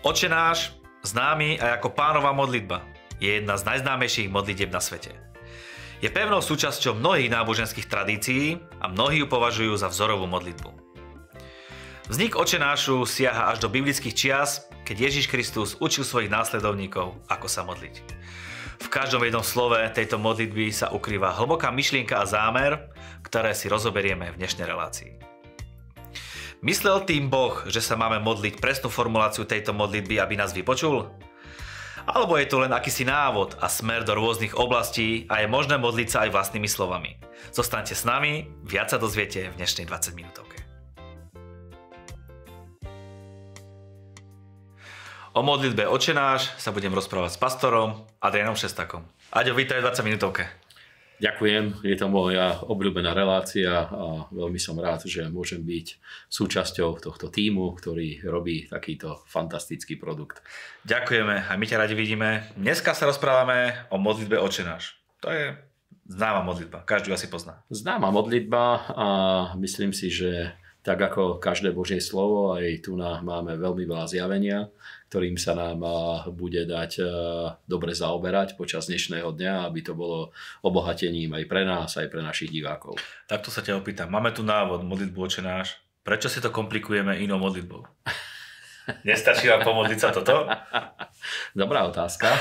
[0.00, 0.72] Oče náš,
[1.04, 2.88] známy aj ako pánova modlitba,
[3.20, 5.12] je jedna z najznámejších modlitieb na svete.
[6.00, 10.72] Je pevnou súčasťou mnohých náboženských tradícií a mnohí ju považujú za vzorovú modlitbu.
[12.08, 17.44] Vznik Oče nášu siaha až do biblických čias, keď Ježiš Kristus učil svojich následovníkov, ako
[17.44, 18.00] sa modliť.
[18.80, 22.88] V každom jednom slove tejto modlitby sa ukrýva hlboká myšlienka a zámer,
[23.20, 25.29] ktoré si rozoberieme v dnešnej relácii.
[26.60, 31.08] Myslel tým Boh, že sa máme modliť presnú formuláciu tejto modlitby, aby nás vypočul?
[32.04, 36.08] Alebo je to len akýsi návod a smer do rôznych oblastí a je možné modliť
[36.12, 37.16] sa aj vlastnými slovami?
[37.56, 40.60] Zostaňte s nami, viac sa dozviete v dnešnej 20 minútovke.
[45.32, 49.08] O modlitbe očenáš sa budem rozprávať s pastorom Adrianom Šestakom.
[49.32, 50.59] Aďo, vítaj v 20 minútovke.
[51.20, 56.00] Ďakujem, je to moja obľúbená relácia a veľmi som rád, že môžem byť
[56.32, 60.40] súčasťou tohto týmu, ktorý robí takýto fantastický produkt.
[60.88, 62.48] Ďakujeme a my ťa radi vidíme.
[62.56, 64.96] Dneska sa rozprávame o modlitbe očenáš.
[65.20, 65.52] To je
[66.08, 67.62] známa modlitba, každý asi pozná.
[67.68, 69.06] Známa modlitba a
[69.60, 74.72] myslím si, že tak ako každé Božie slovo, aj tu máme veľmi veľa zjavenia,
[75.12, 75.84] ktorým sa nám
[76.32, 77.04] bude dať
[77.68, 80.32] dobre zaoberať počas dnešného dňa, aby to bolo
[80.64, 82.96] obohatením aj pre nás, aj pre našich divákov.
[83.28, 84.08] Takto sa ťa opýtam.
[84.08, 85.76] Máme tu návod, modlitbu očenáš.
[86.00, 87.84] Prečo si to komplikujeme inou modlitbou?
[89.06, 90.48] Nestačí vám pomodliť sa toto?
[91.52, 92.32] Dobrá otázka.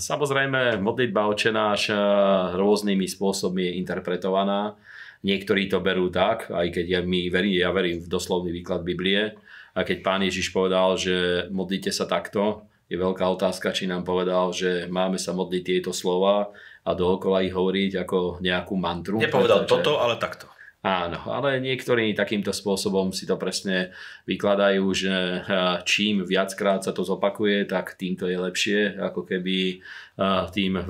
[0.00, 1.92] Samozrejme, modlitba očenáš
[2.56, 4.74] rôznymi spôsobmi je interpretovaná
[5.20, 9.36] Niektorí to berú tak, aj keď ja, my verím, ja verím v doslovný výklad Biblie.
[9.76, 14.50] A keď pán Ježiš povedal, že modlite sa takto, je veľká otázka, či nám povedal,
[14.50, 16.50] že máme sa modliť tieto slova
[16.82, 19.22] a dookola ich hovoriť ako nejakú mantru.
[19.22, 19.72] Nepovedal pretože...
[19.78, 20.50] toto, ale takto.
[20.80, 23.92] Áno, ale niektorí takýmto spôsobom si to presne
[24.24, 25.44] vykladajú, že
[25.84, 29.84] čím viackrát sa to zopakuje, tak tým to je lepšie, ako keby
[30.56, 30.80] tým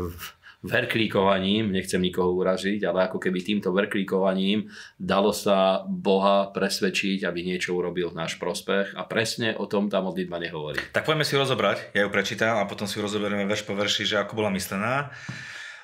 [0.61, 4.69] verklíkovaním, nechcem nikoho uražiť, ale ako keby týmto verklíkovaním
[5.01, 10.05] dalo sa Boha presvedčiť, aby niečo urobil v náš prospech a presne o tom tá
[10.05, 10.81] modlitba nehovorí.
[10.93, 14.21] Tak poďme si rozobrať, ja ju prečítam a potom si rozoberieme verš po verši, že
[14.21, 15.09] ako bola myslená.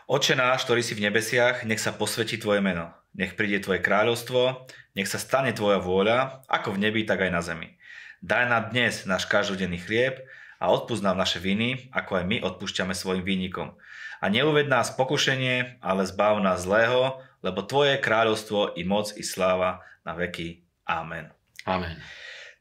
[0.07, 2.93] Oče náš, ktorý si v nebesiach, nech sa posvetí Tvoje meno.
[3.17, 7.41] Nech príde Tvoje kráľovstvo, nech sa stane Tvoja vôľa, ako v nebi, tak aj na
[7.41, 7.75] zemi.
[8.21, 10.21] Daj nám dnes náš každodenný chlieb
[10.61, 13.73] a odpúsť nám naše viny, ako aj my odpúšťame svojim výnikom
[14.21, 19.85] a neuved nás pokušenie, ale zbav nás zlého, lebo Tvoje kráľovstvo i moc i sláva
[20.03, 20.65] na veky.
[20.87, 21.31] Amen.
[21.67, 21.99] Amen.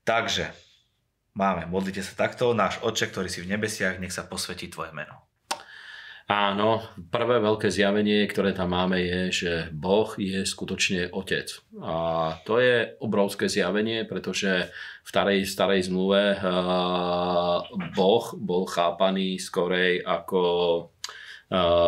[0.05, 0.49] Takže
[1.37, 5.25] máme, modlite sa takto, náš Otče, ktorý si v nebesiach, nech sa posvetí Tvoje meno.
[6.25, 6.81] Áno,
[7.13, 11.53] prvé veľké zjavenie, ktoré tam máme, je, že Boh je skutočne Otec.
[11.85, 11.93] A
[12.41, 14.73] to je obrovské zjavenie, pretože
[15.05, 16.33] v starej, starej zmluve
[17.93, 20.41] Boh bol chápaný skorej ako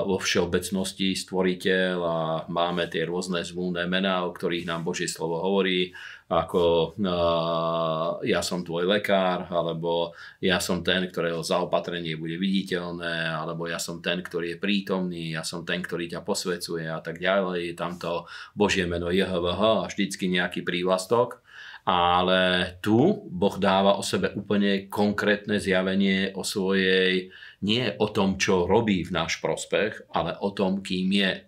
[0.05, 5.89] vo všeobecnosti stvoriteľ a máme tie rôzne zmluvné mená, o ktorých nám Božie slovo hovorí,
[6.29, 6.93] ako
[8.21, 10.13] ja som tvoj lekár, alebo
[10.45, 15.41] ja som ten, ktorého zaopatrenie bude viditeľné, alebo ja som ten, ktorý je prítomný, ja
[15.41, 17.73] som ten, ktorý ťa posvecuje a tak ďalej.
[17.73, 21.41] Je tam to Božie meno JHVH a vždycky nejaký prívlastok
[21.87, 27.31] ale tu Boh dáva o sebe úplne konkrétne zjavenie o svojej,
[27.63, 31.47] nie o tom, čo robí v náš prospech, ale o tom, kým je.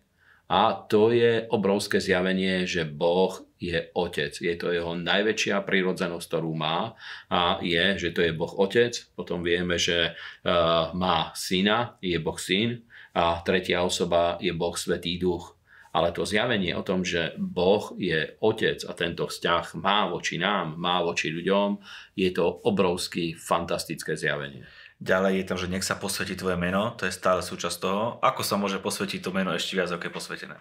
[0.50, 4.32] A to je obrovské zjavenie, že Boh je otec.
[4.32, 6.96] Je to jeho najväčšia prírodzenosť, ktorú má
[7.28, 8.96] a je, že to je Boh otec.
[9.20, 12.80] Potom vieme, že uh, má syna, je Boh syn
[13.12, 15.59] a tretia osoba je Boh svetý duch.
[15.90, 20.78] Ale to zjavenie o tom, že Boh je otec a tento vzťah má voči nám,
[20.78, 21.82] má voči ľuďom,
[22.14, 24.70] je to obrovský, fantastické zjavenie.
[25.00, 28.04] Ďalej je tam, že nech sa posvetí tvoje meno, to je stále súčasť toho.
[28.20, 30.58] Ako sa môže posvetiť to meno ešte viac, ako je posvetené?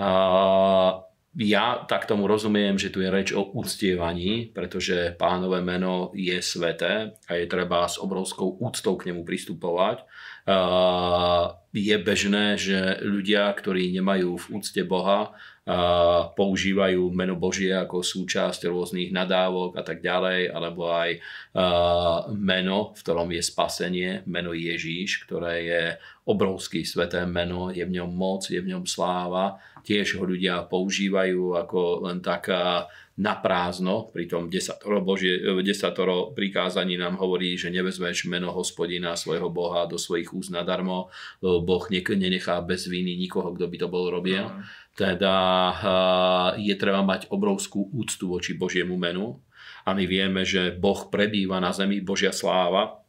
[0.00, 1.04] Uh,
[1.36, 7.12] ja tak tomu rozumiem, že tu je reč o uctievaní, pretože pánové meno je sveté
[7.28, 10.08] a je treba s obrovskou úctou k nemu pristupovať.
[11.76, 15.36] Je bežné, že ľudia, ktorí nemajú v úcte Boha,
[16.38, 21.18] používajú meno Božie ako súčasť rôznych nadávok a tak ďalej, alebo aj
[22.38, 25.82] meno, v ktorom je spasenie, meno Ježíš, ktoré je
[26.30, 29.58] obrovský sveté meno, je v ňom moc, je v ňom sláva.
[29.82, 32.86] Tiež ho ľudia používajú ako len taká
[33.16, 39.88] na prázdno, pritom desatoro, Božie, desatoro prikázaní nám hovorí, že nevezmeš meno hospodina svojho Boha
[39.88, 41.08] do svojich úst nadarmo,
[41.40, 44.44] Boh nenechá bez viny nikoho, kto by to bol robil.
[44.44, 44.60] No.
[44.96, 45.36] Teda
[46.56, 49.36] je treba mať obrovskú úctu voči Božiemu menu
[49.84, 53.06] A my vieme, že Boh prebýva na zemi, Božia sláva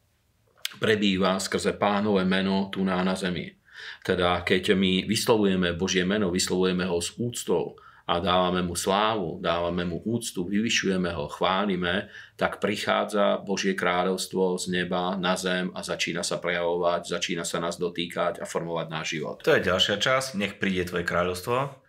[0.77, 3.55] prebýva skrze pánové meno tu na, na zemi.
[4.03, 9.83] Teda keď my vyslovujeme Božie meno, vyslovujeme ho s úctou, a dávame mu slávu, dávame
[9.83, 12.07] mu úctu, vyvyšujeme ho, chválime,
[12.39, 17.75] tak prichádza Božie kráľovstvo z neba na zem a začína sa prejavovať, začína sa nás
[17.75, 19.43] dotýkať a formovať náš život.
[19.43, 21.83] To je ďalšia časť, nech príde tvoje kráľovstvo.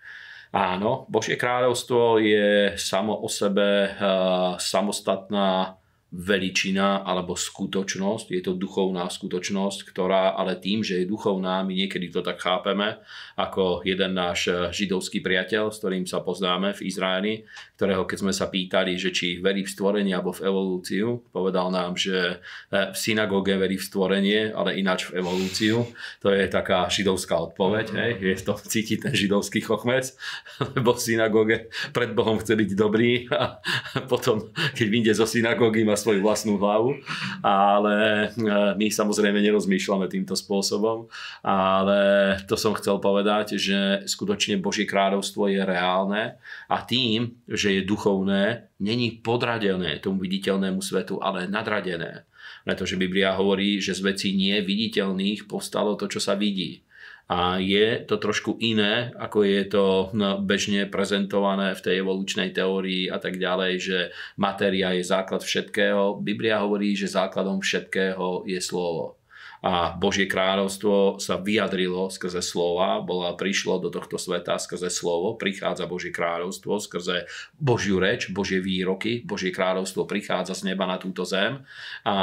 [0.49, 5.79] Áno, Božie kráľovstvo je samo o sebe uh, samostatná
[6.09, 12.09] veličina alebo skutočnosť, je to duchovná skutočnosť, ktorá ale tým, že je duchovná, my niekedy
[12.09, 12.97] to tak chápeme,
[13.37, 17.33] ako jeden náš židovský priateľ, s ktorým sa poznáme v Izraeli,
[17.77, 22.01] ktorého keď sme sa pýtali, že či verí v stvorenie alebo v evolúciu, povedal nám,
[22.01, 22.41] že
[22.73, 25.85] v synagóge verí v stvorenie, ale ináč v evolúciu.
[26.25, 28.13] To je taká židovská odpoveď, hej.
[28.17, 30.17] je to cítiť ten židovský chochmec,
[30.73, 31.57] lebo v synagóge
[31.93, 33.61] pred Bohom chce byť dobrý a
[34.13, 36.95] potom, keď vyjde zo synagógy, má svoju vlastnú hlavu,
[37.43, 38.49] ale e,
[38.79, 41.11] my samozrejme nerozmýšľame týmto spôsobom,
[41.43, 42.01] ale
[42.47, 46.39] to som chcel povedať, že skutočne Božie kráľovstvo je reálne
[46.71, 52.25] a tým, že je duchovné, není podradené tomu viditeľnému svetu, ale nadradené.
[52.63, 56.87] Pretože Biblia hovorí, že z vecí nie viditeľných povstalo to, čo sa vidí
[57.29, 59.85] a je to trošku iné, ako je to
[60.17, 63.99] no, bežne prezentované v tej evolučnej teórii a tak ďalej, že
[64.41, 66.25] matéria je základ všetkého.
[66.25, 69.21] Biblia hovorí, že základom všetkého je slovo.
[69.59, 75.91] A Božie kráľovstvo sa vyjadrilo skrze slova, bola, prišlo do tohto sveta skrze slovo, prichádza
[75.91, 77.27] Božie kráľovstvo skrze
[77.59, 81.61] Božiu reč, Božie výroky, Božie kráľovstvo prichádza z neba na túto zem
[82.07, 82.15] a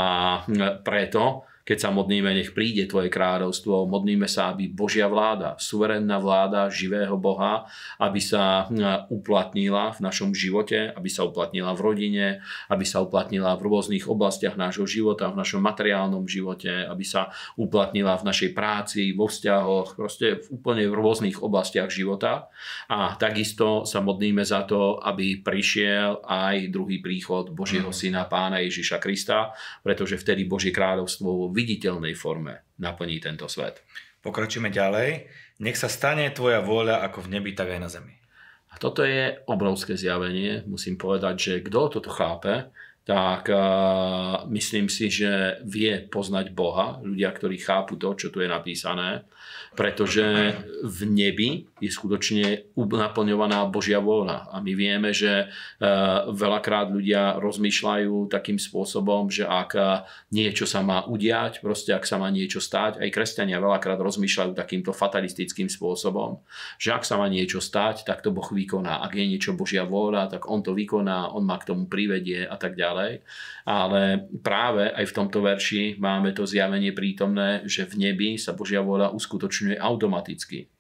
[0.82, 6.70] preto keď sa modlíme, nech príde Tvoje kráľovstvo, modlíme sa, aby Božia vláda, suverénna vláda
[6.70, 7.66] živého Boha,
[7.98, 12.26] aby sa hm, uplatnila v našom živote, aby sa uplatnila v rodine,
[12.70, 18.14] aby sa uplatnila v rôznych oblastiach nášho života, v našom materiálnom živote, aby sa uplatnila
[18.22, 22.54] v našej práci, vo vzťahoch, proste v úplne v rôznych oblastiach života.
[22.94, 27.98] A takisto sa modlíme za to, aby prišiel aj druhý príchod Božieho mhm.
[27.98, 29.50] Syna, Pána Ježiša Krista,
[29.82, 33.80] pretože vtedy Božie kráľovstvo viditeľnej forme naplní tento svet.
[34.20, 35.32] Pokračujeme ďalej.
[35.64, 38.16] Nech sa stane tvoja vôľa ako v nebi, tak aj na zemi.
[38.70, 40.68] A toto je obrovské zjavenie.
[40.68, 42.68] Musím povedať, že kto toto chápe,
[43.06, 48.50] tak uh, myslím si, že vie poznať Boha, ľudia, ktorí chápu to, čo tu je
[48.50, 49.30] napísané
[49.76, 51.50] pretože v nebi
[51.84, 54.50] je skutočne naplňovaná Božia vôľa.
[54.50, 55.46] A my vieme, že e,
[56.32, 59.84] veľakrát ľudia rozmýšľajú takým spôsobom, že ak e,
[60.32, 64.96] niečo sa má udiať, proste ak sa má niečo stať, aj kresťania veľakrát rozmýšľajú takýmto
[64.96, 66.40] fatalistickým spôsobom,
[66.80, 69.04] že ak sa má niečo stať, tak to Boh vykoná.
[69.04, 72.56] Ak je niečo Božia vôľa, tak On to vykoná, On ma k tomu privedie a
[72.56, 72.95] tak ďalej.
[73.68, 78.80] Ale práve aj v tomto verši máme to zjavenie prítomné, že v nebi sa Božia
[78.80, 80.72] vôľa uskutočňuje automaticky.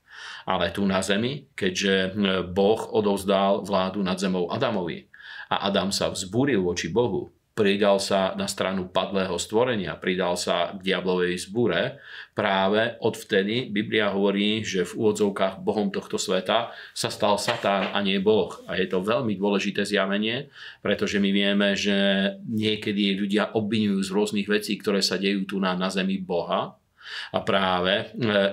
[0.47, 5.11] Ale tu na zemi, keďže hm, Boh odovzdal vládu nad zemou Adamovi
[5.51, 10.91] a Adam sa vzbúril voči Bohu, pridal sa na stranu padlého stvorenia, pridal sa k
[10.91, 12.03] diablovej zbúre,
[12.35, 18.19] práve odvtedy Biblia hovorí, že v úvodzovkách Bohom tohto sveta sa stal Satán a nie
[18.19, 18.51] Boh.
[18.67, 20.51] A je to veľmi dôležité zjavenie,
[20.83, 21.95] pretože my vieme, že
[22.43, 26.75] niekedy ľudia obvinujú z rôznych vecí, ktoré sa dejú tu na, na zemi Boha,
[27.31, 28.03] a práve e,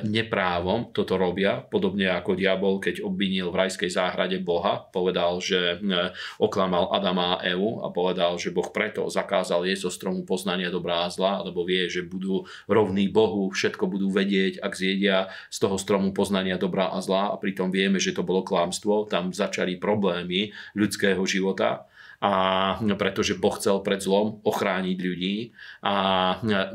[0.04, 6.12] neprávom toto robia, podobne ako diabol, keď obvinil v rajskej záhrade Boha, povedal, že e,
[6.40, 11.06] oklamal Adama a Evu a povedal, že Boh preto zakázal jesť zo stromu poznania dobrá
[11.06, 15.76] a zla, lebo vie, že budú rovní Bohu, všetko budú vedieť, ak zjedia z toho
[15.76, 17.32] stromu poznania dobrá a zla.
[17.32, 21.86] A pritom vieme, že to bolo klamstvo, tam začali problémy ľudského života
[22.22, 25.50] a pretože Boh chcel pred zlom ochrániť ľudí.
[25.82, 25.94] A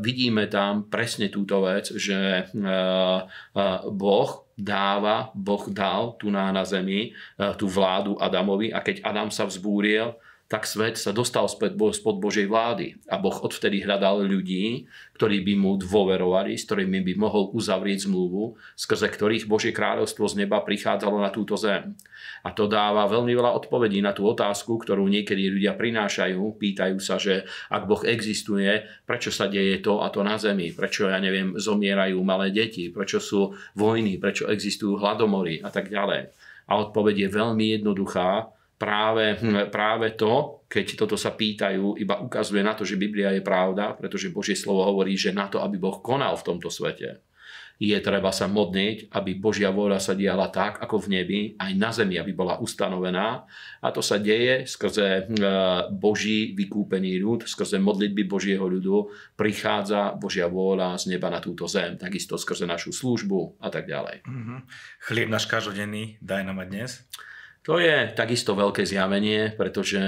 [0.03, 2.73] vidíme tam presne túto vec, že e, e,
[3.87, 8.75] Boh dáva, Boh dal tu na, na zemi e, tú vládu Adamovi.
[8.75, 12.95] A keď Adam sa vzbúril, tak svet sa dostal späť spod Božej vlády.
[13.11, 14.87] A Boh odvtedy hľadal ľudí,
[15.19, 20.47] ktorí by mu dôverovali, s ktorými by mohol uzavrieť zmluvu, skrze ktorých Božie kráľovstvo z
[20.47, 21.99] neba prichádzalo na túto zem.
[22.47, 26.39] A to dáva veľmi veľa odpovedí na tú otázku, ktorú niekedy ľudia prinášajú.
[26.55, 30.71] Pýtajú sa, že ak Boh existuje, prečo sa deje to a to na zemi?
[30.71, 32.87] Prečo, ja neviem, zomierajú malé deti?
[32.87, 34.15] Prečo sú vojny?
[34.15, 35.59] Prečo existujú hladomory?
[35.59, 36.31] A tak ďalej.
[36.67, 42.61] A odpoveď je veľmi jednoduchá práve, hm, práve to, keď toto sa pýtajú, iba ukazuje
[42.61, 45.99] na to, že Biblia je pravda, pretože Božie slovo hovorí, že na to, aby Boh
[45.99, 47.25] konal v tomto svete,
[47.77, 51.93] je treba sa modniť, aby Božia vôľa sa diala tak, ako v nebi, aj na
[51.93, 53.45] zemi, aby bola ustanovená.
[53.85, 55.23] A to sa deje skrze e,
[55.93, 62.01] Boží vykúpený ľud, skrze modlitby Božieho ľudu prichádza Božia vôľa z neba na túto zem,
[62.01, 64.25] takisto skrze našu službu a tak ďalej.
[64.25, 64.59] Mm-hmm.
[65.13, 67.05] Chlieb náš každodenný daj nám dnes.
[67.67, 69.99] To je takisto veľké zjavenie, pretože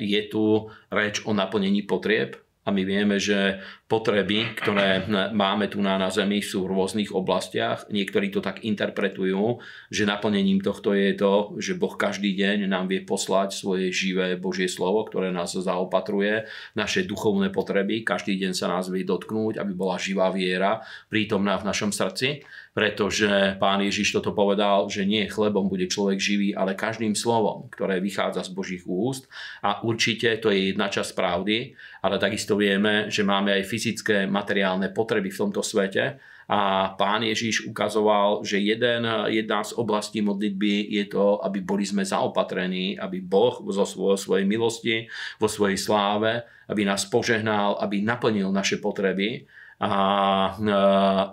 [0.00, 5.04] je tu reč o naplnení potrieb a my vieme, že potreby, ktoré
[5.36, 7.84] máme tu na, na Zemi, sú v rôznych oblastiach.
[7.92, 9.60] Niektorí to tak interpretujú,
[9.92, 14.72] že naplnením tohto je to, že Boh každý deň nám vie poslať svoje živé Božie
[14.72, 18.00] slovo, ktoré nás zaopatruje, naše duchovné potreby.
[18.00, 20.80] Každý deň sa nás vie dotknúť, aby bola živá viera
[21.12, 22.40] prítomná v našom srdci
[22.74, 28.02] pretože pán Ježiš toto povedal, že nie chlebom bude človek živý, ale každým slovom, ktoré
[28.02, 29.30] vychádza z Božích úst.
[29.62, 31.70] A určite to je jedna časť pravdy,
[32.02, 36.18] ale takisto vieme, že máme aj fyzické, materiálne potreby v tomto svete.
[36.50, 42.02] A pán Ježiš ukazoval, že jeden, jedna z oblastí modlitby je to, aby boli sme
[42.02, 43.86] zaopatrení, aby Boh zo
[44.18, 45.06] svojej milosti,
[45.38, 49.46] vo svojej sláve, aby nás požehnal, aby naplnil naše potreby
[49.82, 49.92] a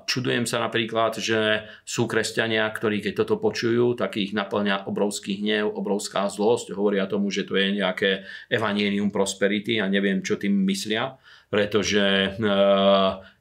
[0.10, 5.70] čudujem sa napríklad, že sú kresťania, ktorí keď toto počujú, tak ich naplňa obrovský hnev,
[5.72, 6.74] obrovská zlosť.
[6.74, 11.16] Hovoria tomu, že to je nejaké evanielium prosperity a neviem, čo tým myslia,
[11.54, 12.34] pretože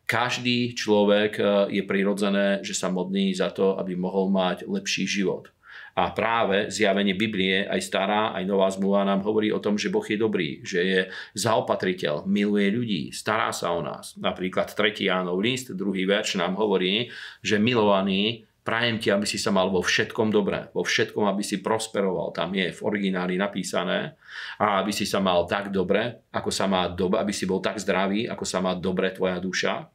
[0.05, 1.33] každý človek
[1.71, 5.55] je prirodzené, že sa modní za to, aby mohol mať lepší život.
[5.99, 10.05] A práve zjavenie Biblie, aj stará, aj nová zmluva nám hovorí o tom, že Boh
[10.07, 11.01] je dobrý, že je
[11.35, 14.15] zaopatriteľ, miluje ľudí, stará sa o nás.
[14.17, 14.95] Napríklad 3.
[14.97, 17.11] Jánov list, druhý verš nám hovorí,
[17.43, 21.59] že milovaný, prajem ti, aby si sa mal vo všetkom dobre, vo všetkom, aby si
[21.59, 22.31] prosperoval.
[22.31, 24.15] Tam je v origináli napísané.
[24.61, 27.81] A aby si sa mal tak dobre, ako sa má dobre, aby si bol tak
[27.83, 29.91] zdravý, ako sa má dobre tvoja duša.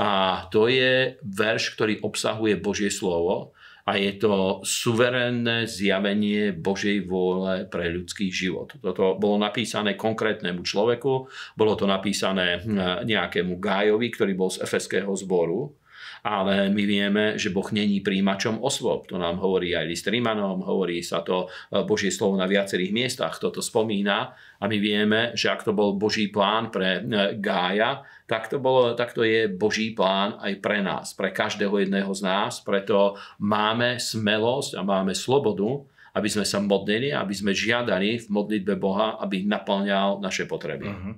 [0.00, 0.08] A
[0.48, 3.52] to je verš, ktorý obsahuje Božie slovo
[3.90, 8.70] a je to suverénne zjavenie Božej vôle pre ľudský život.
[8.78, 11.26] Toto bolo napísané konkrétnemu človeku,
[11.58, 15.74] bolo to napísané hm, nejakému Gájovi, ktorý bol z efeského zboru
[16.24, 19.08] ale my vieme, že Boh není príjimačom osôb.
[19.08, 23.40] To nám hovorí aj list Rímanom, hovorí sa to e, Božie slovo na viacerých miestach,
[23.40, 28.46] toto spomína a my vieme, že ak to bol Boží plán pre e, Gája, tak
[28.46, 32.62] to, bolo, tak to je Boží plán aj pre nás, pre každého jedného z nás,
[32.62, 35.82] preto máme smelosť a máme slobodu,
[36.14, 40.90] aby sme sa modlili, aby sme žiadali v modlitbe Boha, aby naplňal naše potreby.
[40.90, 41.14] Uh-huh.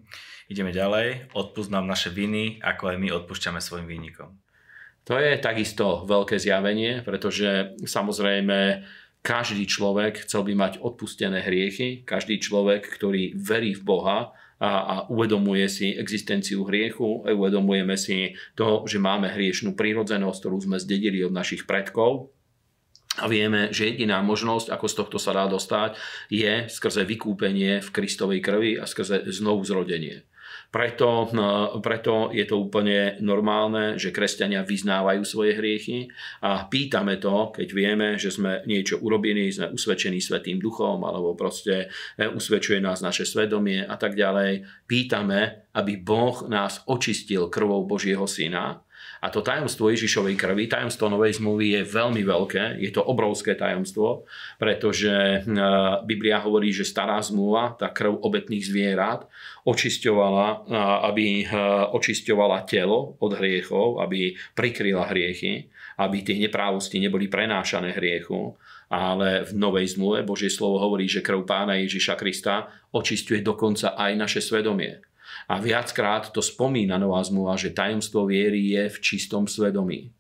[0.53, 1.33] Ideme ďalej.
[1.33, 4.37] Odpúsť nám naše viny, ako aj my odpúšťame svojim výnikom.
[5.11, 8.87] To je takisto veľké zjavenie, pretože samozrejme
[9.23, 14.19] každý človek chcel by mať odpustené hriechy, každý človek, ktorý verí v Boha
[14.63, 20.79] a, a uvedomuje si existenciu hriechu, uvedomujeme si to, že máme hriešnú prírodzenosť, ktorú sme
[20.79, 22.31] zdedili od našich predkov,
[23.21, 26.01] a vieme, že jediná možnosť, ako z tohto sa dá dostať,
[26.33, 30.25] je skrze vykúpenie v Kristovej krvi a skrze znovu zrodenie.
[30.73, 36.09] Preto, no, preto je to úplne normálne, že kresťania vyznávajú svoje hriechy
[36.41, 41.93] a pýtame to, keď vieme, že sme niečo urobili, sme usvedčení Svetým duchom alebo proste
[42.17, 44.65] e, usvedčuje nás naše svedomie a tak ďalej.
[44.89, 48.81] Pýtame, aby Boh nás očistil krvou Božieho Syna
[49.23, 54.27] a to tajomstvo Ježišovej krvi, tajomstvo Novej zmluvy je veľmi veľké, je to obrovské tajomstvo,
[54.59, 55.39] pretože e,
[56.03, 59.31] Biblia hovorí, že stará zmluva, tá krv obetných zvierat,
[59.63, 60.57] očisťovala, e,
[61.07, 61.45] aby e,
[61.95, 65.71] očisťovala telo od hriechov, aby prikryla hriechy,
[66.03, 68.59] aby tie neprávosti neboli prenášané hriechu
[68.93, 74.13] ale v Novej zmluve Božie slovo hovorí, že krv pána Ježiša Krista očistuje dokonca aj
[74.21, 75.01] naše svedomie.
[75.49, 80.13] A viackrát to spomína Nová zmluva, že tajomstvo viery je v čistom svedomí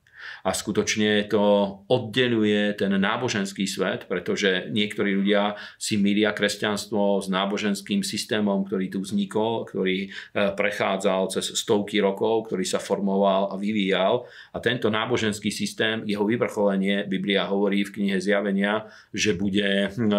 [0.42, 1.42] a skutočne to
[1.86, 8.98] oddeluje ten náboženský svet, pretože niektorí ľudia si milia kresťanstvo s náboženským systémom, ktorý tu
[9.00, 14.26] vznikol, ktorý e, prechádzal cez stovky rokov, ktorý sa formoval a vyvíjal.
[14.52, 20.18] A tento náboženský systém, jeho vyvrcholenie, Biblia hovorí v knihe Zjavenia, že bude, e,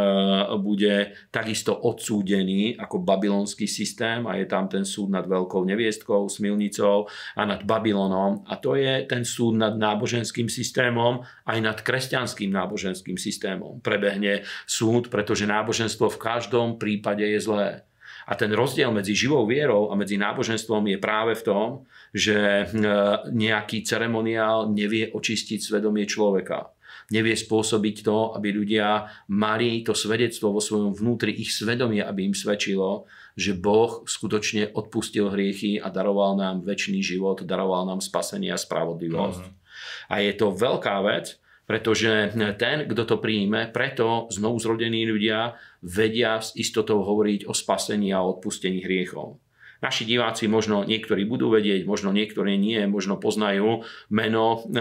[0.57, 7.05] bude takisto odsúdený ako babylonský systém a je tam ten súd nad veľkou neviestkou, smilnicou
[7.35, 8.47] a nad Babylonom.
[8.49, 13.77] A to je ten súd nad náboženským náboženským systémom, aj nad kresťanským náboženským systémom.
[13.85, 17.85] Prebehne súd, pretože náboženstvo v každom prípade je zlé.
[18.23, 21.67] A ten rozdiel medzi živou vierou a medzi náboženstvom je práve v tom,
[22.15, 22.65] že e,
[23.35, 26.71] nejaký ceremoniál nevie očistiť svedomie človeka.
[27.11, 32.35] Nevie spôsobiť to, aby ľudia mali to svedectvo vo svojom vnútri, ich svedomie, aby im
[32.35, 38.61] svedčilo, že Boh skutočne odpustil hriechy a daroval nám väčší život, daroval nám spasenie a
[38.61, 39.43] spravodlivosť.
[39.43, 39.62] Uh-huh.
[40.13, 46.37] A je to veľká vec, pretože ten, kto to príjme, preto znovu zrodení ľudia vedia
[46.37, 49.41] s istotou hovoriť o spasení a odpustení hriechov.
[49.83, 54.79] Naši diváci možno niektorí budú vedieť, možno niektorí nie, možno poznajú meno e,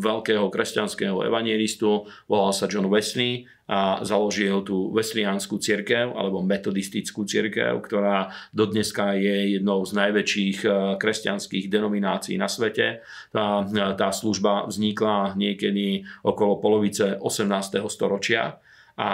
[0.00, 7.76] veľkého kresťanského evangelistu, volal sa John Wesley a založil tú Wesleyanskú církev alebo metodistickú církev,
[7.84, 13.04] ktorá dodneska je jednou z najväčších e, kresťanských denominácií na svete.
[13.28, 13.68] Tá,
[14.00, 17.84] tá služba vznikla niekedy okolo polovice 18.
[17.92, 18.56] storočia
[18.98, 19.12] a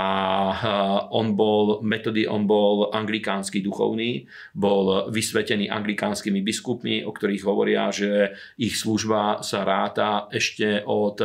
[1.13, 4.25] on bol, metody, on bol anglikánsky duchovný,
[4.57, 11.21] bol vysvetený anglikánskymi biskupmi, o ktorých hovoria, že ich služba sa ráta ešte od,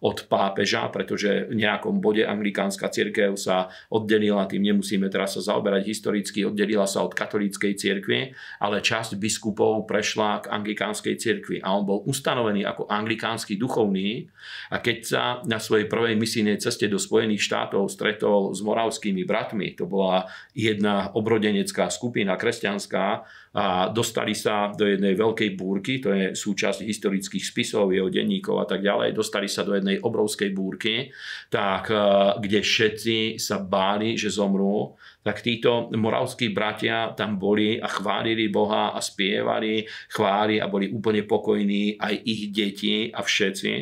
[0.00, 5.84] od pápeža, pretože v nejakom bode anglikánska cirkev sa oddelila, tým nemusíme teraz sa zaoberať
[5.84, 8.32] historicky, oddelila sa od katolíckej cirkvi,
[8.64, 11.60] ale časť biskupov prešla k anglikánskej cirkvi.
[11.60, 14.24] A on bol ustanovený ako anglikánsky duchovný
[14.72, 19.26] a keď sa na svojej prvej misijnej ceste do Spojených štátov štátov stretol s moravskými
[19.26, 19.74] bratmi.
[19.82, 23.06] To bola jedna obrodenecká skupina kresťanská
[23.54, 28.66] a dostali sa do jednej veľkej búrky, to je súčasť historických spisov, jeho denníkov a
[28.66, 31.14] tak ďalej, dostali sa do jednej obrovskej búrky,
[31.50, 31.98] tak, e,
[32.42, 38.90] kde všetci sa báli, že zomrú, tak títo moravskí bratia tam boli a chválili Boha
[38.90, 43.72] a spievali chváli a boli úplne pokojní aj ich deti a všetci.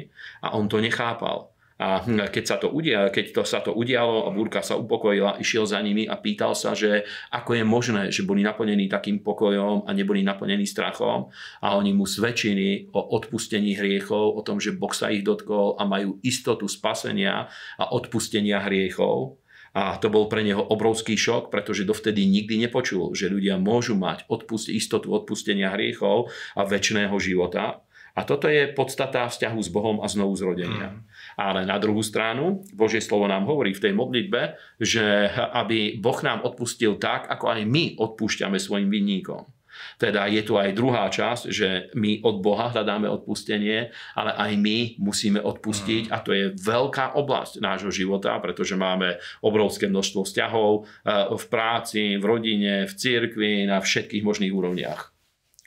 [0.46, 1.51] A on to nechápal.
[1.82, 5.66] A keď sa to udialo, keď to sa to udialo a búrka sa upokojila, išiel
[5.66, 7.02] za nimi a pýtal sa, že
[7.34, 12.06] ako je možné, že boli naplnení takým pokojom a neboli naplnení strachom a oni mu
[12.06, 17.50] svedčili o odpustení hriechov, o tom, že Boh sa ich dotkol a majú istotu spasenia
[17.74, 19.42] a odpustenia hriechov.
[19.72, 24.28] A to bol pre neho obrovský šok, pretože dovtedy nikdy nepočul, že ľudia môžu mať
[24.28, 27.80] odpust- istotu odpustenia hriechov a väčšného života.
[28.12, 30.92] A toto je podstata vzťahu s Bohom a znovu zrodenia.
[30.92, 31.00] Mm.
[31.36, 34.40] Ale na druhú stranu, Božie slovo nám hovorí v tej modlitbe,
[34.80, 39.48] že aby Boh nám odpustil tak, ako aj my odpúšťame svojim vinníkom.
[39.96, 44.78] Teda je tu aj druhá časť, že my od Boha hľadáme odpustenie, ale aj my
[45.00, 51.32] musíme odpustiť a to je veľká oblasť nášho života, pretože máme obrovské množstvo vzťahov eh,
[51.32, 55.12] v práci, v rodine, v cirkvi, na všetkých možných úrovniach.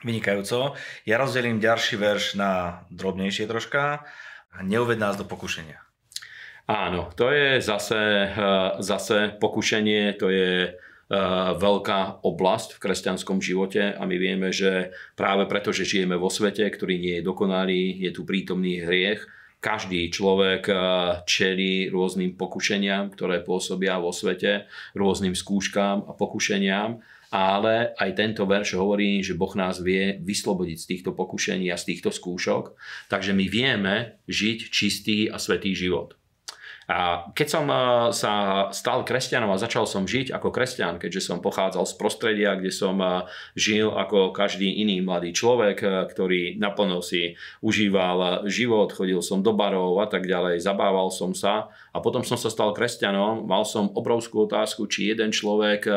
[0.05, 0.77] Vynikajúco.
[1.09, 4.05] Ja rozdelím ďalší verš na drobnejšie troška.
[4.63, 5.85] Neuved nás do pokušenia.
[6.65, 8.33] Áno, to je zase, eh,
[8.81, 11.17] zase pokušenie, to je eh,
[11.53, 16.65] veľká oblasť v kresťanskom živote a my vieme, že práve preto, že žijeme vo svete,
[16.65, 19.21] ktorý nie je dokonalý, je tu prítomný hriech,
[19.61, 20.77] každý človek eh,
[21.29, 24.65] čelí rôznym pokušeniam, ktoré pôsobia vo svete,
[24.97, 30.87] rôznym skúškám a pokušeniam ale aj tento verš hovorí, že Boh nás vie vyslobodiť z
[30.87, 32.79] týchto pokušení a z týchto skúšok,
[33.11, 36.15] takže my vieme žiť čistý a svetý život.
[36.85, 37.79] A keď som eh,
[38.13, 38.33] sa
[38.69, 42.97] stal kresťanom a začal som žiť ako kresťan, keďže som pochádzal z prostredia, kde som
[43.01, 43.25] eh,
[43.57, 47.33] žil ako každý iný mladý človek, eh, ktorý naplno si
[47.65, 51.73] užíval život, chodil som do barov a tak ďalej, zabával som sa.
[51.89, 55.87] A potom som sa stal kresťanom, mal som obrovskú otázku, či jeden človek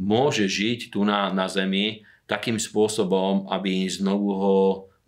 [0.00, 4.58] môže žiť tu na, na zemi takým spôsobom, aby znovu ho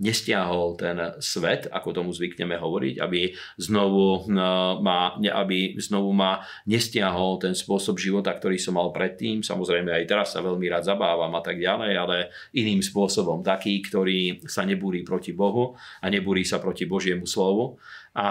[0.02, 3.30] nestiahol ten svet, ako tomu zvykneme hovoriť, aby
[3.62, 9.46] znovu, no, ma, aby znovu ma nestiahol ten spôsob života, ktorý som mal predtým.
[9.46, 12.16] Samozrejme aj teraz sa veľmi rád zabávam a tak ďalej, ale
[12.58, 13.46] iným spôsobom.
[13.46, 17.78] Taký, ktorý sa nebúri proti Bohu a nebúri sa proti Božiemu slovu.
[18.14, 18.30] A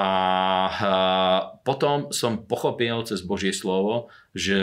[1.64, 4.60] potom som pochopil cez Božie slovo, že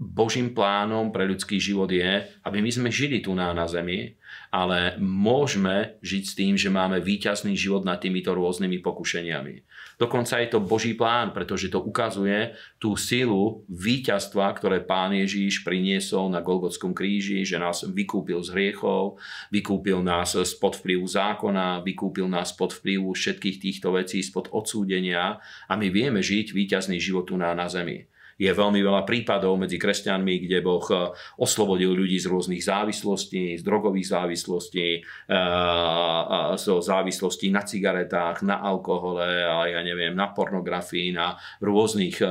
[0.00, 4.16] Božím plánom pre ľudský život je, aby my sme žili tu na, na zemi,
[4.48, 9.60] ale môžeme žiť s tým, že máme výťazný život nad týmito rôznymi pokušeniami.
[10.00, 16.32] Dokonca je to Boží plán, pretože to ukazuje tú silu víťazstva, ktoré Pán Ježíš priniesol
[16.32, 19.20] na Golgotskom kríži, že nás vykúpil z hriechov,
[19.52, 25.36] vykúpil nás spod vplyvu zákona, vykúpil nás spod vplyvu všetkých týchto vecí, spod odsúdenia
[25.68, 28.09] a my vieme žiť víťazný život tu na, na zemi
[28.40, 33.62] je veľmi veľa prípadov medzi kresťanmi, kde Boh eh, oslobodil ľudí z rôznych závislostí, z
[33.62, 41.36] drogových závislostí, eh, zo závislostí na cigaretách, na alkohole, a ja neviem, na pornografii, na
[41.60, 42.28] rôznych, eh,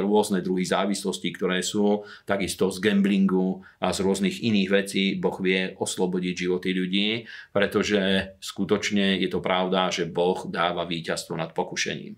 [0.00, 5.76] rôzne druhy závislostí, ktoré sú, takisto z gamblingu a z rôznych iných vecí Boh vie
[5.76, 7.08] oslobodiť životy ľudí,
[7.52, 12.16] pretože skutočne je to pravda, že Boh dáva víťazstvo nad pokušením.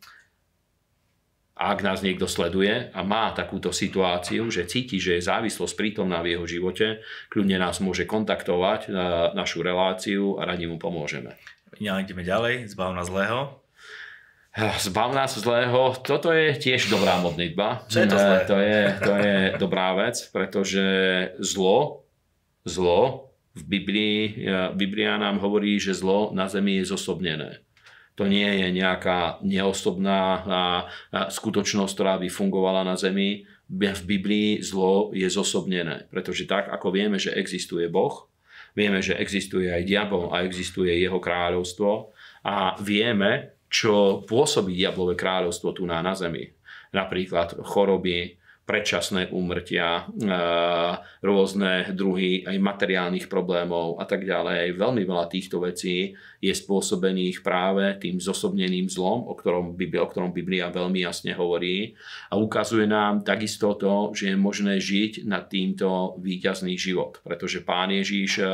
[1.62, 6.18] A ak nás niekto sleduje a má takúto situáciu, že cíti, že je závislosť prítomná
[6.18, 11.38] v jeho živote, kľudne nás môže kontaktovať na našu reláciu a radi mu pomôžeme.
[11.78, 13.62] Ja ideme ďalej, zbav nás zlého.
[14.82, 17.86] Zbav nás zlého, toto je tiež dobrá modlitba.
[17.86, 18.36] Čo je to zlé?
[18.50, 20.82] To je, to je dobrá vec, pretože
[21.38, 22.04] zlo,
[22.66, 24.18] zlo v Biblii,
[24.74, 27.62] Biblia nám hovorí, že zlo na zemi je zosobnené.
[28.22, 30.46] To nie je nejaká neosobná
[31.10, 33.42] skutočnosť, ktorá by fungovala na zemi.
[33.66, 38.30] V Biblii zlo je zosobnené, pretože tak, ako vieme, že existuje Boh,
[38.78, 42.14] vieme, že existuje aj diabol a existuje jeho kráľovstvo
[42.46, 46.46] a vieme, čo pôsobí diablové kráľovstvo tu na, na zemi.
[46.94, 50.06] Napríklad choroby, predčasné úmrtia,
[51.18, 54.78] rôzne druhy aj materiálnych problémov a tak ďalej.
[54.78, 60.70] Veľmi veľa týchto vecí je spôsobených práve tým zosobneným zlom, o ktorom, o ktorom Biblia
[60.70, 61.98] veľmi jasne hovorí
[62.30, 67.90] a ukazuje nám takisto to, že je možné žiť nad týmto výťazný život, pretože Pán
[67.90, 68.46] Ježíš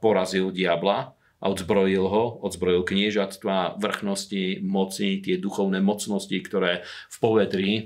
[0.00, 7.70] porazil diabla, a odzbrojil ho, odzbrojil kniežatstva, vrchnosti, moci, tie duchovné mocnosti, ktoré v povetri
[7.78, 7.82] e,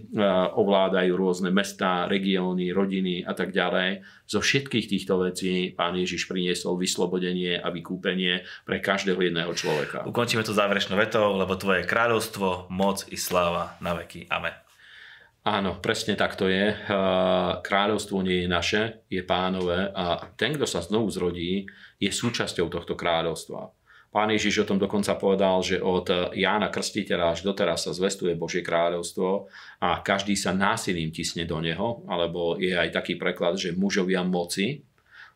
[0.57, 4.01] ovládajú rôzne mestá, regióny, rodiny a tak ďalej.
[4.25, 10.09] Zo všetkých týchto vecí pán Ježiš priniesol vyslobodenie a vykúpenie pre každého jedného človeka.
[10.09, 14.33] Ukončíme to záverečnou vetou, lebo tvoje kráľovstvo, moc i sláva na veky.
[14.33, 14.62] Amen.
[15.43, 16.71] Áno, presne tak to je.
[17.67, 21.67] Kráľovstvo nie je naše, je pánové a ten, kto sa znovu zrodí,
[21.99, 23.75] je súčasťou tohto kráľovstva.
[24.13, 28.63] Pán Ježiš o tom dokonca povedal, že od Jána Krstiteľa až doteraz sa zvestuje Božie
[28.63, 29.51] kráľovstvo
[29.83, 34.87] a každý sa násilím tisne do neho, alebo je aj taký preklad, že mužovia moci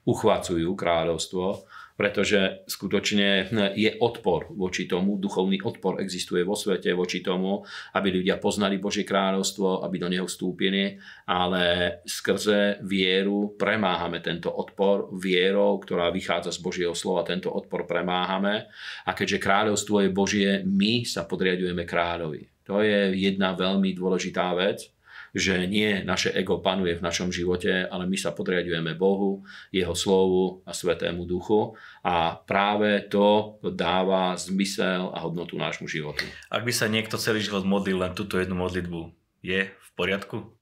[0.06, 1.66] uchvacujú kráľovstvo
[1.96, 7.64] pretože skutočne je odpor voči tomu, duchovný odpor existuje vo svete voči tomu,
[7.96, 15.08] aby ľudia poznali Božie kráľovstvo, aby do neho vstúpili, ale skrze vieru premáhame tento odpor
[15.16, 18.68] vierou, ktorá vychádza z Božieho slova, tento odpor premáhame
[19.08, 22.66] a keďže kráľovstvo je Božie, my sa podriadujeme kráľovi.
[22.66, 24.95] To je jedna veľmi dôležitá vec,
[25.36, 30.64] že nie naše ego panuje v našom živote, ale my sa podriadujeme Bohu, Jeho slovu
[30.64, 36.24] a Svetému Duchu a práve to dáva zmysel a hodnotu nášmu životu.
[36.48, 39.12] Ak by sa niekto celý život modlil len túto jednu modlitbu,
[39.44, 40.56] je v poriadku?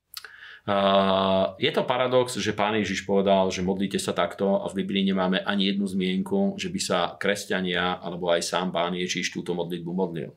[0.64, 5.04] Uh, je to paradox, že pán Ježiš povedal, že modlite sa takto a v Biblii
[5.04, 9.92] nemáme ani jednu zmienku, že by sa kresťania alebo aj sám pán Ježiš túto modlitbu
[9.92, 10.32] modlil.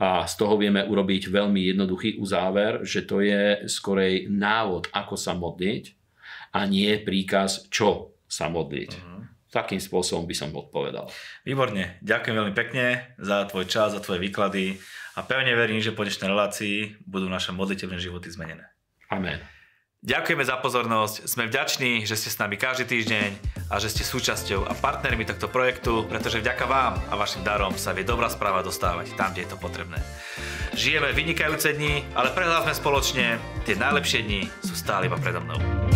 [0.00, 5.36] A z toho vieme urobiť veľmi jednoduchý uzáver, že to je skorej návod, ako sa
[5.36, 5.84] modliť
[6.52, 8.90] a nie príkaz, čo sa modliť.
[8.92, 9.24] Uh-huh.
[9.52, 11.12] Takým spôsobom by som odpovedal.
[11.44, 14.80] Výborne, ďakujem veľmi pekne za tvoj čas, za tvoje výklady
[15.16, 18.72] a pevne verím, že po dnešnej relácii budú naše modliteľné životy zmenené.
[19.12, 19.61] Amen.
[20.02, 23.30] Ďakujeme za pozornosť, sme vďační, že ste s nami každý týždeň
[23.70, 27.94] a že ste súčasťou a partnermi tohto projektu, pretože vďaka vám a vašim darom sa
[27.94, 30.02] vie dobrá správa dostávať tam, kde je to potrebné.
[30.74, 35.91] Žijeme vynikajúce dni, ale prehlásme spoločne, tie najlepšie dni sú stále iba predo mnou.